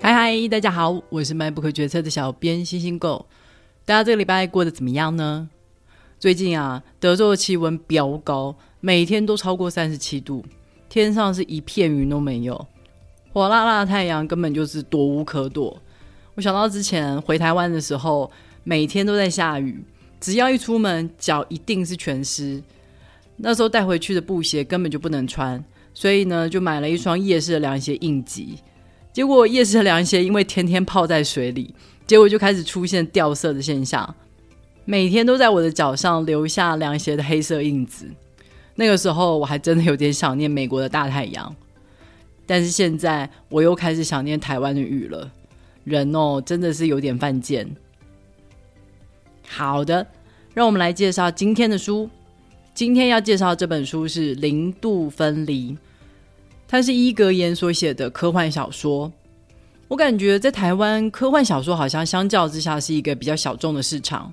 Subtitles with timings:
[0.00, 3.26] 嗨嗨，大家好，我是卖不可决策的小编星星狗。
[3.84, 5.48] 大家这个礼拜过得怎么样呢？
[6.20, 10.44] 最近啊，德州的气温飙高，每天都超过三十七度，
[10.88, 12.66] 天上是一片云都没有，
[13.32, 15.76] 火辣辣的太阳根本就是躲无可躲。
[16.36, 18.30] 我想到之前回台湾的时候，
[18.62, 19.82] 每天都在下雨，
[20.20, 22.62] 只要一出门，脚一定是全湿。
[23.36, 28.58] 那时候带回去的布鞋根本就不能穿，所以呢，就买了一双夜市的凉鞋应急。
[29.18, 31.74] 结果夜市的凉鞋因为天天泡在水里，
[32.06, 34.14] 结果就开始出现掉色的现象，
[34.84, 38.06] 每天都在我的脚上留下凉鞋的黑色印子。
[38.76, 41.52] 那个时候我还真的有点想念美国的大太阳，
[42.46, 45.28] 但是现在我又开始想念台湾的雨了。
[45.82, 47.68] 人哦，真的是有点犯贱。
[49.48, 50.06] 好的，
[50.54, 52.08] 让我们来介绍今天的书。
[52.72, 55.72] 今天要介绍这本书是《零度分离》。
[56.70, 59.10] 它是伊格言所写的科幻小说，
[59.88, 64.30] 我感觉在台湾科幻小说好像相较之下是一个比较小众的市场。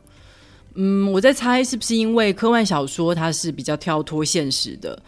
[0.73, 5.01] 嗯，我在猜是不是因为科幻小说它是比较跳脱现实的，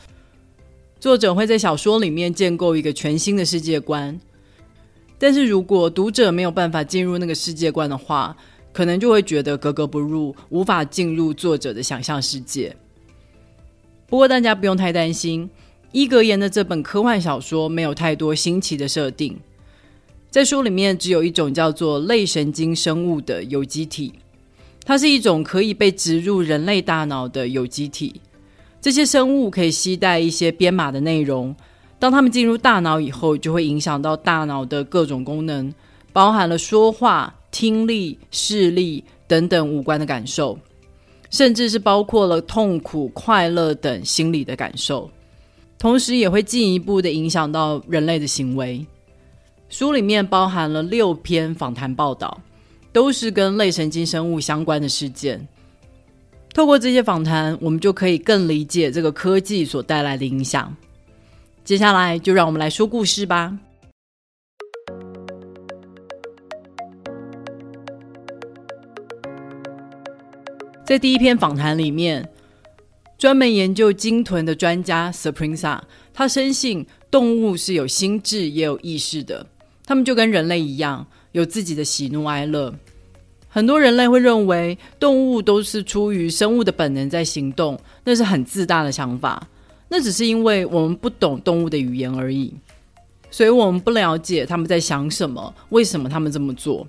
[1.02, 4.18] 作者会在小说里面建构一个全新的世界观，
[5.20, 8.34] 但是如果读者没有办法进入那个世界观的话，
[8.72, 12.74] 可能就会觉得格格不入，无法进入作者的想象世界。
[14.08, 15.50] 不过大家不用太担心。
[15.92, 19.36] 伊格言的这本科幻小说没有太多新奇的设定，
[20.30, 24.14] 在书里面只有一种叫做类神经生物的有机体，
[24.84, 28.22] 它是一种可以被植入人类大脑的有机体。
[28.82, 31.56] 这些生物可以携带一些编码的内容，
[31.98, 35.74] 当它们进入大脑以后，就会影响到大脑的各种功能，
[36.14, 40.58] 包含了说话、听力、视力等等五官的感受，
[41.32, 45.10] 甚至是包括了痛苦、快乐等心理的感受。
[45.80, 48.84] 同时也会进一步的影响到人类的行为。
[49.70, 52.42] 书里面包含了六篇访谈报道，
[52.92, 55.48] 都是跟类神经生物相关的事件。
[56.54, 60.76] 透过这些访谈，我们就可以更理解这个科技所带来的影响。
[61.64, 63.56] 接下来就让我们来说故事吧。
[70.84, 72.28] 在第一篇访谈里面。
[73.18, 75.80] 专门研究鲸豚的专家 Sprinza，
[76.14, 79.48] 他深信动物是有心智也有意识的，
[79.86, 82.72] 他们就跟人类一样，有自己的喜怒哀乐。
[83.50, 89.48] 很多人类会认为动物都是出于生物的本能在行动，那是很自大的想法。
[89.90, 92.54] 那只是因为我们不懂动物的语言而已，
[93.32, 96.86] 所以我们不了解他们在想什么，为什么他们这么做。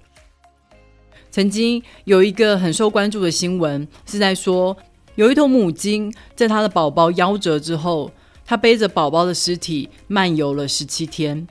[1.31, 4.77] 曾经有一个很受关注的新闻是在说。
[5.19, 8.13] 有一头母鲸，在它的宝宝夭折之后，
[8.47, 11.45] 它背着宝宝的尸体漫游了十七天，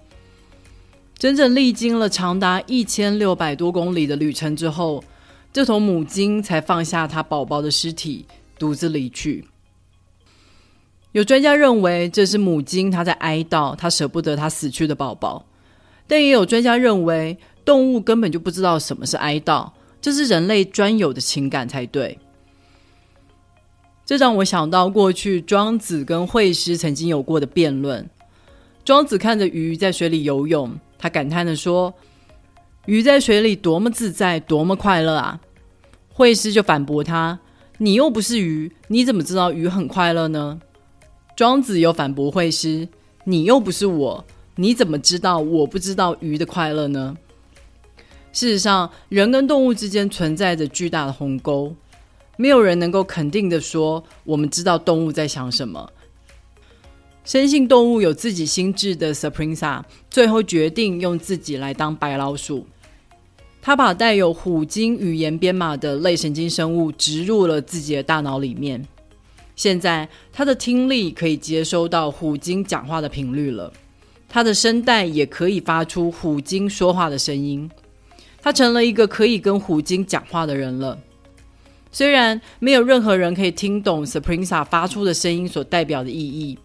[1.18, 5.04] 整整历经了长达一千六百多公里的旅程之后，
[5.52, 8.26] 这头母鲸才放下它宝宝的尸体，
[8.58, 9.46] 独自离去。
[11.12, 15.46] 有专家认为这是母鲸它在哀悼，它舍不得它死去的宝宝，
[16.08, 22.18] 但也有专家认为动物根本就不知道什么是哀悼，这是人类专有的情感才对。
[24.08, 28.10] 这让我想到过去庄子跟惠施曾经有过的辩论。
[28.86, 31.94] 庄子看着鱼在水里游泳，他感叹的说
[32.88, 35.42] ：“鱼在水里多么自在，多么快乐啊！”
[36.08, 37.38] 惠施就反驳他
[37.80, 40.62] ：“你又不是鱼，你怎么知道鱼很快乐呢？”
[41.36, 42.88] 庄子又反驳惠施
[43.26, 44.26] ：“你又不是我，
[44.56, 47.18] 你怎么知道我不知道鱼的快乐呢？”
[48.32, 51.76] 事实上，人跟动物之间存在着巨大的鸿沟。
[52.38, 55.92] 没有人能够肯定的说，我们知道动物在想什么。
[57.26, 62.66] 深信动物有自己心智的 Sprinza，最后决定用自己来当白老鼠。
[63.62, 68.88] 他把带有虎鲸语言编码的类神经生物植入了自己的大脑里面。
[69.58, 73.74] 现在，他的听力可以接收到虎鲸讲话的频率了，
[74.30, 77.70] 他的声带也可以发出虎鲸说话的声音。
[78.42, 80.98] 他成了一个可以跟虎鲸讲话的人了。
[81.98, 86.56] 虽然没有任何人可以听懂 Sprinza 发出的声音所代表的意义，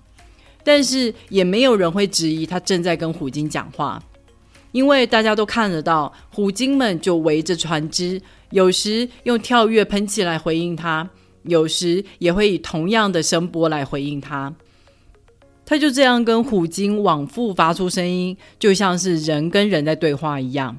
[0.63, 3.99] 但是也没有人会质疑他正在跟虎鲸讲话，
[4.73, 8.21] 因为大家都看得到虎鲸们就围着船只，
[8.51, 11.09] 有时用跳跃喷气来回应他，
[11.45, 14.55] 有时也会以同样的声波来回应他。
[15.65, 20.77] 他就这样跟虎鲸往复发出声音，就像是人跟人在对话一样。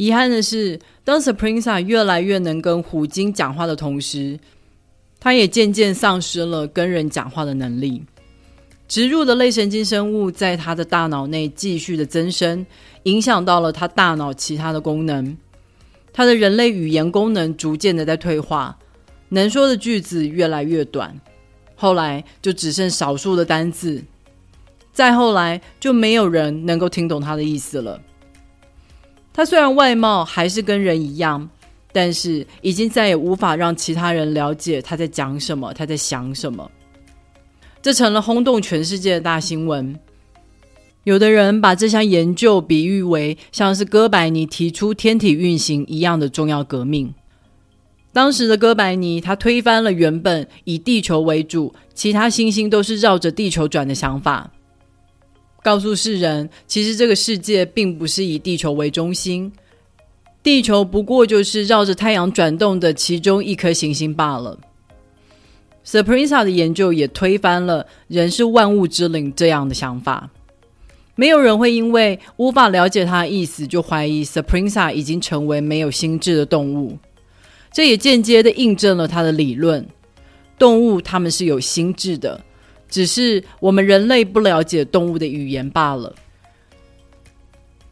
[0.00, 4.40] 遗憾的是，当 Sprinza 越来越能跟虎鲸讲话的同时，
[5.20, 8.02] 他也渐渐丧失了跟人讲话的能力。
[8.88, 12.64] 植入的类神经生物在他的大脑内继续的增生，
[13.02, 15.36] 影响到了他大脑其他的功能。
[16.14, 18.78] 他的人类语言功能逐渐的在退化，
[19.28, 21.14] 能说的句子越来越短，
[21.76, 24.02] 后来就只剩少数的单字，
[24.94, 28.00] 再后来就没有人能够听懂他的意思了。
[29.32, 31.48] 他虽然外貌还是跟人一样，
[31.92, 36.70] 但是已经再也无法让其他人了解他在讲什么，他在想什么。
[37.82, 39.98] 这成了轰动全世界的大新闻。
[41.04, 47.14] 有的人把这项研究比喻为像是哥白尼提出天体运行一样的重要革命。
[48.12, 54.50] 当时的哥白尼，他推翻了原本以地球为主，其他星星都是绕着地球转的想法，
[55.62, 59.52] 告诉世人，其实这个世界并不是以地球为中心，
[60.42, 64.58] 地球不过就是绕着太阳转动的其中一颗行星罢了。
[65.84, 70.30] Sprinza 的研究也推翻了“人是万物之灵”这样的想法。
[71.16, 76.96] 没有人会因为无法了解他的意思就怀疑 Sprinza 已经成为没有心智的动物。
[77.72, 79.86] 这也间接的印证了他的理论：
[80.58, 82.40] 动物他们是有心智的，
[82.90, 86.14] 只是我们人类不了解动物的语言罢了。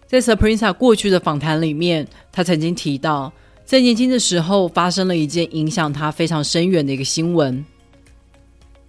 [0.07, 3.33] 在 Saprina 过去的访谈里面，他曾经提到，
[3.65, 7.65] 在年轻的时候发生了一件影响他非常深远的一个新闻。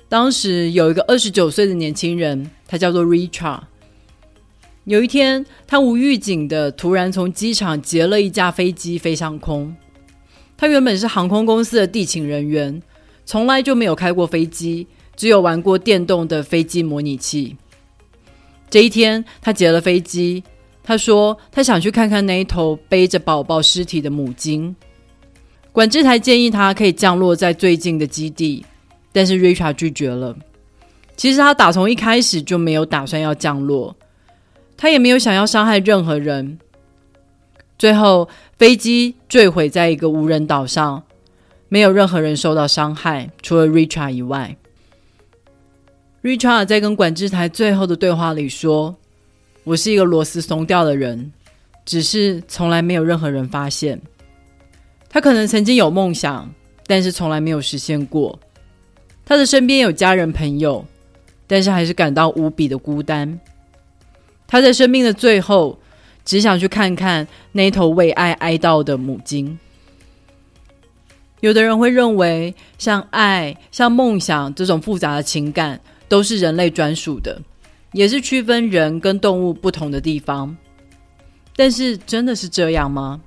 [0.08, 3.60] 当时有一个二十九岁的年轻人，他叫做 Richard。
[4.86, 9.76] 有一天，他无预警的突然从机场劫了一架飞机飞上空。
[10.58, 12.82] 他原本是航空公司的地勤人员，
[13.26, 14.88] 从来就没有开过飞机，
[15.20, 17.58] 只有玩过电动的飞机模拟器。
[18.70, 20.42] 这一天，他劫了飞机。
[20.82, 24.74] 他说他想去看看那一头背着宝宝尸体的母鲸。
[25.74, 28.66] 管制台建议他可以降落在最近的基地。
[29.12, 30.34] 但是 Richard 拒绝了。
[31.18, 33.94] 其实他打从一开始就没有打算要降落，
[34.78, 36.58] 他也没有想要伤害任何人。
[37.78, 41.04] 最后飞机坠毁在一个无人岛上，
[41.68, 44.56] 没有任何人受到伤害，除了 Richard 以外。
[46.22, 48.94] Richard 在跟管制台最后的对话里说
[49.64, 51.32] ：“我是一个螺丝松掉的人，
[51.86, 54.02] 只是从来没有任何人发现。
[55.10, 56.54] 他可能曾经有梦想，
[56.86, 58.38] 但是从来没有实现过。”
[59.26, 60.84] 他的身边有家人朋友，
[61.48, 63.40] 但是还是感到无比的孤单。
[64.46, 65.80] 他在生命的最后，
[66.26, 69.58] 只想去看看那头为爱哀悼的母鲸。
[71.40, 77.42] 有的人会认为，像爱、像梦想这种复杂的情感，都是人类专属的，
[77.94, 80.58] 也是区分人跟动物不同的地方。
[81.56, 83.22] 但是，真的是这样吗？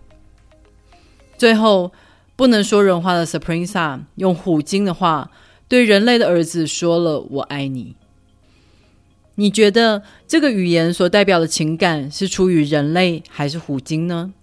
[1.38, 1.92] 最后，
[2.36, 5.30] 不能说人话的 Sprinza 用虎鲸的话。
[5.68, 7.96] 对人类的儿子说了“我爱你”。
[9.36, 14.34] 你觉得这个语言所代表的情感是出于人类还是虎鲸呢？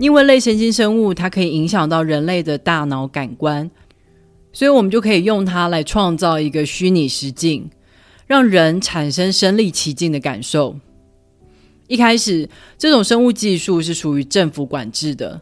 [0.00, 3.70] 因为类神经生物它可以影响到人类的大脑感官，
[4.50, 7.68] 所以我们就可以用它来创造一个虚拟实境，
[8.26, 10.74] 让人产生身临其境的感受。
[11.86, 12.48] 一开始，
[12.78, 15.38] 这种生物技术是属于政府管制的。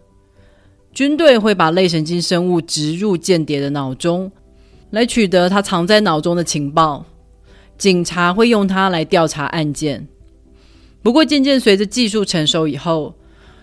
[0.93, 4.33] 军队会把类神经生物植入间谍的脑中，
[4.91, 7.07] 来取得他藏在脑中的情报。
[7.77, 10.09] 警察会用它来调查案件。
[11.01, 13.15] 不过，渐渐随着技术成熟以后，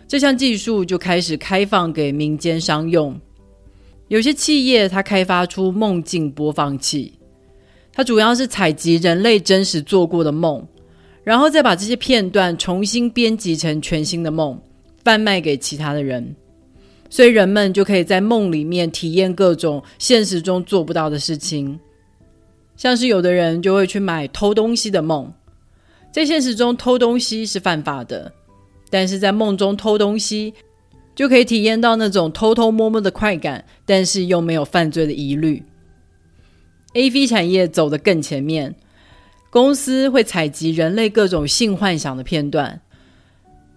[0.08, 3.20] 这项技术就开始开放给民间商用。
[4.08, 7.14] 有些企业它开发出梦境播放器，
[7.92, 10.66] 它主要是采集人类真实做过的梦。
[11.24, 14.62] 然后再把这些片段重新编辑成全新的梦，
[15.04, 16.36] 贩卖给其他的人，
[17.10, 21.80] 所以人们就可以在梦里面体验各种现实中做不到的事情。
[22.78, 25.34] 像是有的人就会去买偷东西的梦，
[26.12, 28.32] 在现实中偷东西是犯法的，
[28.96, 30.54] 但是在梦中偷东西
[31.14, 35.62] 就可以体验到那种偷偷摸摸的快感，但是又没有犯罪的疑虑。
[36.94, 38.74] A V 产业走得更前面。
[39.50, 42.80] 公司会采集人类各种性幻想的片段，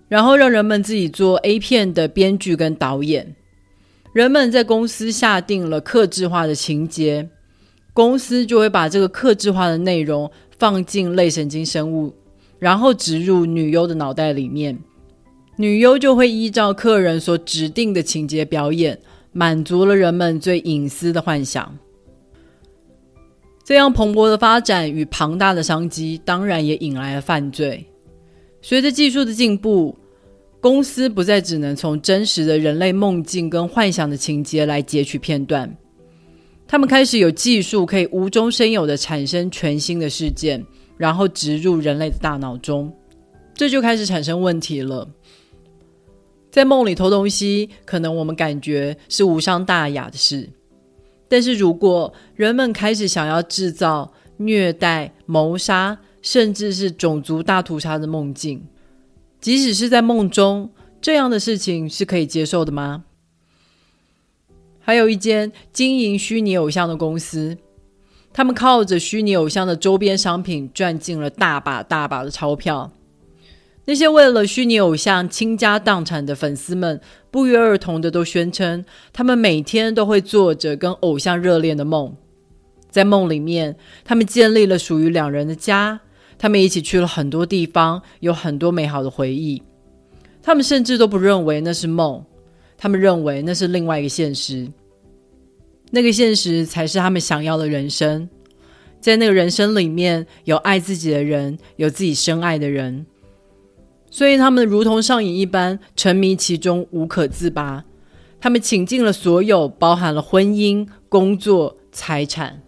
[0.07, 3.35] 然后让人们自己做 A 片的编剧跟导演。
[4.13, 7.29] 人们在公司下定了克制化的情节，
[7.93, 12.15] 公司就会把这个克制化的内容放进类神经生物，
[12.61, 14.79] 然后植入女优的脑袋里面。
[15.61, 18.97] 女优就会依照客人所指定的情节表演，
[19.33, 21.77] 满足了人们最隐私的幻想。
[23.65, 27.85] 这样蓬勃的发展与庞大的商机，当然也引来了犯罪。
[28.63, 29.99] 随着技术的进步，
[30.61, 35.77] 公司不再只能从真实的人类梦境跟幻想的情节来截取片段，
[36.69, 40.65] 他们开始有技术可以无中生有的产生全新的事件，
[40.97, 42.93] 然后植入人类的大脑中，
[43.55, 45.07] 这就开始产生问题了。
[46.51, 50.49] 在梦里偷东西，可能我们感觉是无伤大雅的事，
[51.29, 58.65] 但是如果人们开始想要制造虐待、谋杀，甚至是种族大屠杀的梦境，
[59.41, 63.05] 即使是在梦中，这样的事情是可以接受的吗？
[64.81, 67.59] 还有一间经营虚拟偶像的公司，
[68.33, 72.91] 他们靠着虚拟偶像的周边商品赚进了大把大把的钞票。
[73.89, 82.15] 那些为了虚拟偶像倾家荡产的粉丝们，不约而同的都宣称，他们每天都会做着跟偶像热恋的梦。
[82.91, 85.99] 在梦里面，他们建立了属于两人的家，
[86.37, 89.63] 他们一起去了很多地方，有很多美好的回忆。
[90.43, 92.23] 他们甚至都不认为那是梦，
[92.77, 94.69] 他们认为那是另外一个现实。
[95.91, 98.29] 那个现实才是他们想要的人生。
[99.01, 103.07] 在那个人生里面，有爱自己的人，有自己深爱的人。
[104.11, 107.85] 所以他们如同上瘾一般，沉迷其中，无可自拔。
[108.41, 112.63] 他们倾尽了所有，包含了婚姻、工作、财产。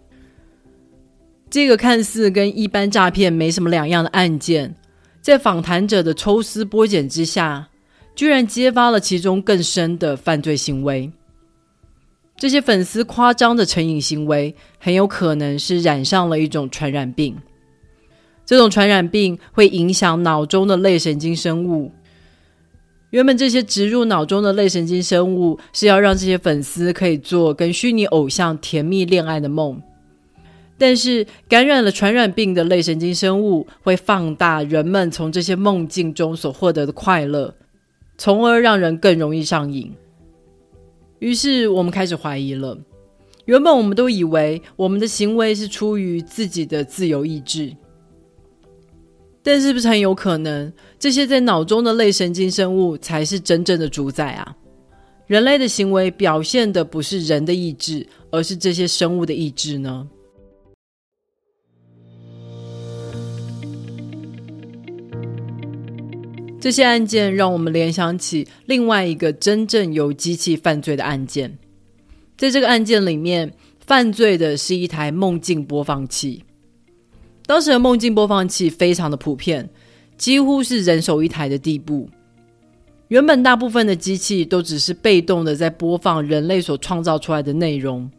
[1.49, 4.75] 这个看似跟一般诈骗没什么两样的案件，
[5.21, 7.69] 在访谈者的抽丝剥茧之下，
[8.15, 11.11] 居然揭发了其中更深的犯罪行为。
[12.37, 17.37] 这些粉丝夸张的成瘾行为，很有可能是染上了一种传染病。
[18.45, 21.91] 这种传染病会影响脑中的类神经生物。
[23.11, 29.81] 原本这些植入脑中的类神经生物是要让这些粉丝可以做跟虚拟偶像甜蜜恋爱的梦，
[30.77, 37.53] 但是感染了传染病的类神经生物会放大人们从这些梦境中所获得的快乐，
[38.17, 39.91] 从而让人更容易上瘾。
[41.19, 42.77] 于是我们开始怀疑了：
[43.43, 47.75] 原本我们都以为我们的行为是出于自己的自由意志。
[49.43, 54.55] 但是不是很有可能，这些在脑中的类神经生物才是真正的主宰啊？
[55.25, 60.07] 人类的行为表现的不是人的意志，而是这些生物的意志呢？
[66.59, 71.57] 这些案件让我们联想起另外一个真正有机器犯罪的案件，
[72.37, 76.43] 在这个案件里面，犯罪的是一台梦境播放器。
[77.51, 79.69] 当时的梦境播放器非常的普遍，
[80.17, 82.09] 几乎是人手一台的地步。
[83.09, 88.09] 原本大部分的机器都只是被动的在播放人类所创造出来的内容，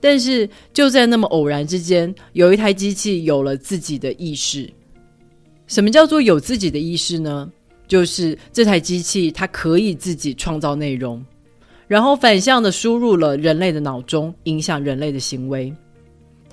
[0.00, 4.68] 但是就在那么偶然之间，有一台机器有了自己的意识。
[5.68, 7.48] 什么叫做有自己的意识呢？
[7.86, 11.24] 就是这台机器它可以自己创造内容，
[11.86, 15.72] 然后反向的输入了人类的脑中，影响人类的行为。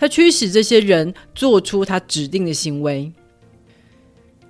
[0.02, 3.12] 他驱使这些人做出他指定的行为。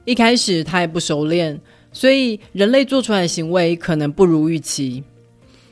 [0.05, 1.60] 一开始他也不熟练，
[1.91, 5.03] 所以人类做出来的行为可能不如预期。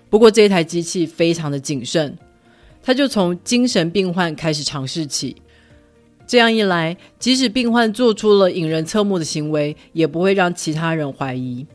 [0.10, 2.18] 不过这台机器非常的谨慎，
[2.84, 5.38] 他就从精神病患开始尝试起。
[6.28, 11.66] 这样一来，即使病患做出了引人侧目的行为，也不会让其他人怀疑。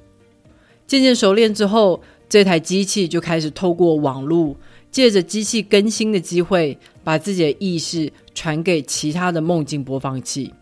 [0.87, 4.55] 渐渐熟练之后，这台机器就开始透过网络。
[4.95, 10.55] 借着机器更新的机会，把自己的意识传给其他的梦境播放器，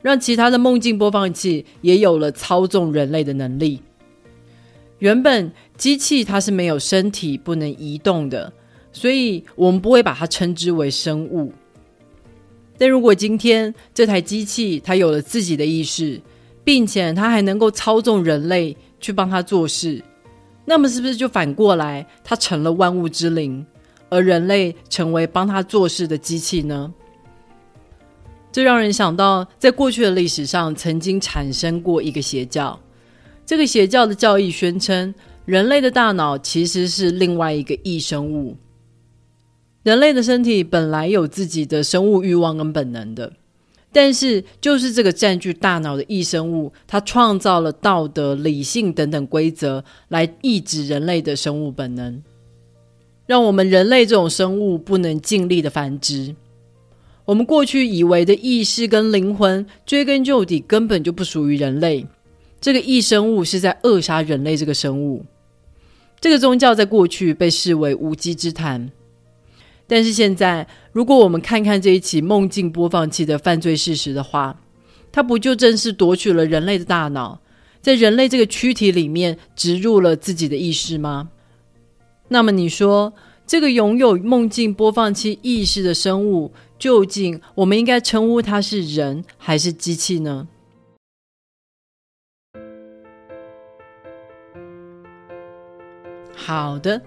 [0.00, 3.82] 让其他的梦境播放器也有了操纵人类的能力。
[5.00, 8.52] 原本机器它是没有身体、不能移动的，
[8.92, 11.52] 所以我们不会把它称之为生物。
[12.78, 16.20] 但如果今天这台机器它有了自己的意识，
[16.62, 20.00] 并且它还能够操纵人类去帮它做事。
[20.64, 23.64] 那么是不是就反过来，它成了万物之灵，
[24.08, 26.92] 而人类成为帮他做事的机器呢？
[28.50, 32.78] 这让人想到，在过去的历史上，曾经产生过一个邪教。
[33.44, 38.56] 这个邪教的教义宣称，人类的大脑其实是另外一个异生物。
[39.82, 43.30] 人类的身体本来有自己的生物欲望跟本能的。
[43.94, 52.20] 但是，就是这个占据大脑的异生物，它创造了道德、理性等等规则，来抑制人类的生物本能，
[53.24, 56.34] 让我们人类这种生物不能尽力的繁殖。
[57.24, 62.04] 我们过去以为的意识跟灵魂，追根究底根本就不属于人类。
[62.60, 65.24] 这个异生物是在扼杀人类这个生物。
[66.20, 68.90] 这个宗教在过去被视为无稽之谈。
[69.94, 74.60] 但是现在，如果我们看看这一起梦境播放器的犯罪事实的话，
[75.12, 77.38] 它不就正是夺取了人类的大脑，
[77.80, 81.28] 在人类这个躯体里面植入了自己的意识吗？
[82.26, 83.12] 那么你说，
[83.46, 90.48] 这个拥有梦境播放器意识的生物，究竟我们应该称呼它是人还是机器呢？
[96.34, 96.98] 好的，《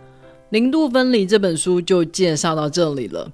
[0.50, 3.30] 零度分离》这本书就介绍到这里了。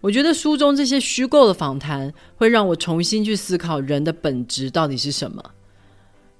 [0.00, 5.42] 我觉得书中这些虚构的访谈，会让我重新去思考人的本质到底是什么。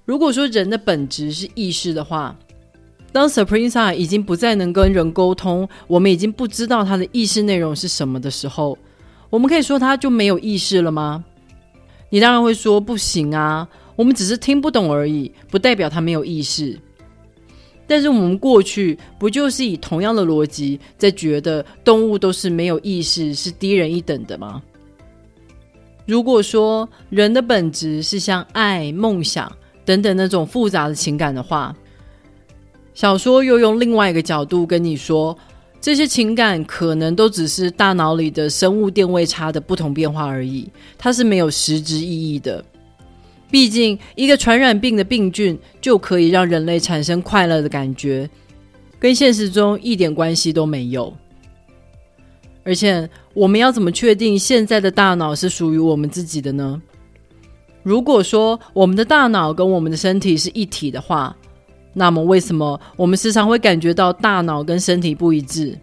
[0.05, 2.33] 如果说人的本质是意识的话，
[3.11, 8.77] 当 Supreme 已经不再能跟人沟通，我们已经不知道他的意识内容是什么的时候，
[9.29, 11.25] 我们可以说他就没有意识了吗？
[12.09, 16.79] 你当然会说不行啊，我们只是听不懂而已，不代表他没有意识。
[17.89, 24.61] 但是我们过去不就是以同样的逻辑在觉得动物都是没有意识、是低人一等的吗？
[26.05, 29.51] 如果说人的本质是像爱、梦想
[29.85, 31.75] 等等那种复杂的情感的话，
[32.93, 35.35] 小说又用另外一个角度跟你说，
[35.81, 42.63] 这些情感可能都只是大脑里的生物电位差的不同变化而已，它是没有实质意义的。
[43.51, 48.29] 毕竟，一个传染病的病菌就可以让人类产生快乐的感觉，
[48.99, 51.11] 跟现实中一点关系都没有。
[52.63, 56.79] 而且，我们要怎么确定现在的大脑是属于我们自己的呢？
[57.81, 61.35] 如果说我们的大脑跟我们的身体是一体的话，
[61.93, 65.75] 那么为什么我们时常会感觉到大脑跟身体不一致？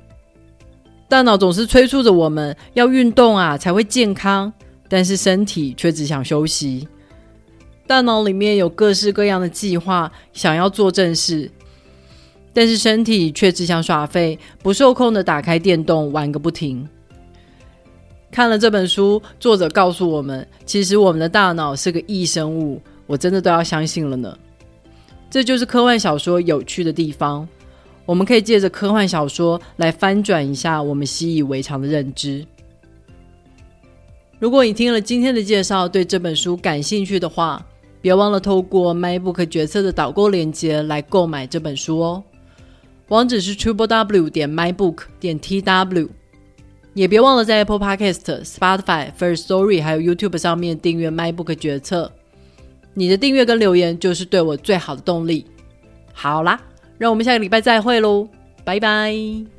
[1.09, 4.53] 大脑总是催促着我们要运动啊，才会健康，
[4.89, 6.87] 但是身体却只想休息。
[7.87, 11.51] 大脑里面有各式各样的计划，想要做正事，
[12.53, 16.87] 但是身体却只想耍废，不受控的打开电动玩个不停。
[18.31, 24.37] 看了这本书，作者告诉我们，其实我们的大脑是个异生物，我真的都要相信了呢。
[25.31, 27.49] 这就是科幻小说有趣的地方，
[28.05, 32.45] 我们可以借着科幻小说来翻转一下我们习以为常的认知。
[34.39, 37.65] 如果你听了今天的介绍，对这本书感兴趣的话，
[38.07, 42.23] 别忘了透过 MyBook 决策的导购链接来购买这本书哦，
[43.09, 46.09] 网址是 triple w 点 mybook 点 tw。
[46.95, 52.13] 也别忘了在 Apple Podcast、Spotify、First Story 还有 YouTube 上面订阅 MyBook 决策。
[52.95, 55.45] 你的订阅跟留言就是对我最好的动力。
[56.13, 56.61] 好啦，
[56.99, 58.29] 让我们下个礼拜再会喽，
[58.65, 59.47] 拜拜。